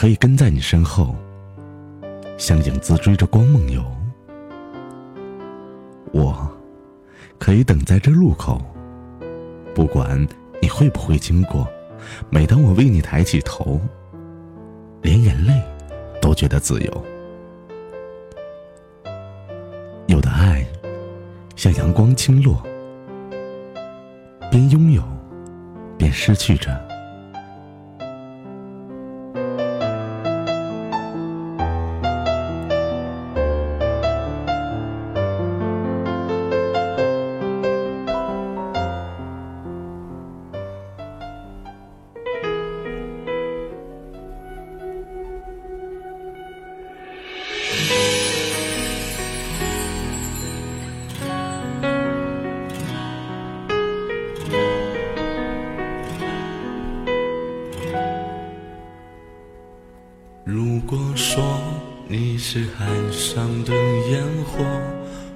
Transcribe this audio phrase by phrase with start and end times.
[0.00, 1.14] 可以跟在你身后，
[2.38, 3.84] 像影子追着光梦游。
[6.10, 6.50] 我
[7.38, 8.62] 可以等在这路口，
[9.74, 10.26] 不管
[10.62, 11.68] 你会不会经过。
[12.30, 13.78] 每当我为你抬起头，
[15.02, 15.52] 连眼泪
[16.18, 17.04] 都觉得自由。
[20.06, 20.66] 有的爱
[21.56, 22.62] 像阳光倾落，
[24.50, 25.02] 边拥有
[25.98, 26.89] 边失去着。
[60.52, 61.40] 如果说
[62.08, 63.72] 你是海上的
[64.10, 64.64] 烟火，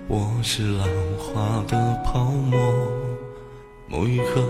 [0.09, 2.59] 我是浪花的泡沫，
[3.87, 4.43] 某一刻，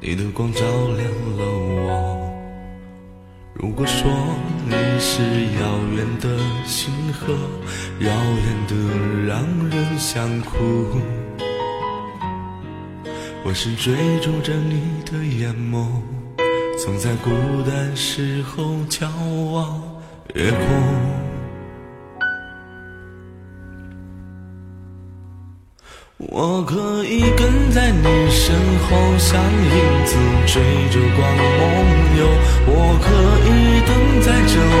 [0.00, 1.44] 你的光照亮了
[1.84, 2.32] 我。
[3.54, 4.08] 如果说
[4.68, 5.20] 你是
[5.60, 7.34] 遥远的星河，
[7.98, 10.58] 耀眼的让人想哭，
[13.44, 16.21] 我是追逐着你的眼眸。
[16.84, 17.30] 总在孤
[17.64, 19.06] 单时候眺
[19.52, 19.80] 望
[20.34, 20.58] 夜空，
[26.18, 30.16] 我可以跟在你身后，像影子
[30.48, 30.60] 追
[30.90, 31.46] 着光梦
[32.18, 32.26] 游。
[32.66, 33.06] 我可
[33.46, 33.48] 以
[33.86, 34.74] 等在这路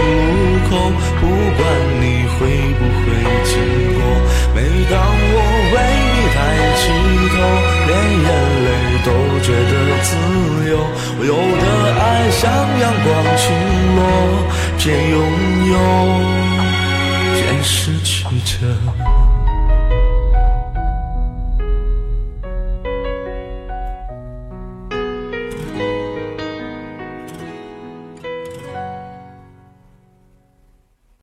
[0.68, 0.70] 口，
[1.20, 1.22] 不
[1.54, 1.62] 管
[2.00, 2.34] 你会
[2.80, 3.06] 不会
[3.44, 3.50] 经
[3.94, 4.02] 过。
[4.56, 4.58] 每
[4.90, 5.38] 当我
[5.70, 5.74] 为
[6.10, 6.36] 你抬
[6.82, 6.82] 起
[7.30, 7.34] 头，
[7.86, 7.90] 连
[8.24, 8.28] 眼
[8.66, 8.68] 泪
[9.04, 9.08] 都
[9.44, 10.10] 觉得自
[10.68, 10.72] 由。
[11.20, 11.30] 我有
[11.64, 11.71] 的。
[12.42, 13.54] 像阳光倾
[13.94, 14.02] 落，
[14.76, 15.16] 边拥
[15.68, 15.74] 有，
[17.34, 19.31] 边失去着。